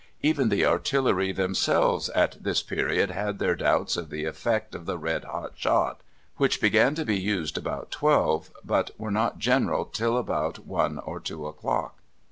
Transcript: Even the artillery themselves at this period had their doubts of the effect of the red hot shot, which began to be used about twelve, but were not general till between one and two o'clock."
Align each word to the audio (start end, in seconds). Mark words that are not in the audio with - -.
Even 0.23 0.49
the 0.49 0.65
artillery 0.65 1.31
themselves 1.31 2.09
at 2.09 2.41
this 2.41 2.63
period 2.63 3.11
had 3.11 3.37
their 3.37 3.53
doubts 3.53 3.95
of 3.95 4.09
the 4.09 4.25
effect 4.25 4.73
of 4.73 4.87
the 4.87 4.97
red 4.97 5.25
hot 5.25 5.51
shot, 5.55 6.01
which 6.37 6.59
began 6.59 6.95
to 6.95 7.05
be 7.05 7.19
used 7.19 7.55
about 7.55 7.91
twelve, 7.91 8.49
but 8.65 8.89
were 8.99 9.11
not 9.11 9.37
general 9.37 9.85
till 9.85 10.19
between 10.23 10.65
one 10.67 10.99
and 11.05 11.23
two 11.23 11.45
o'clock." 11.45 11.99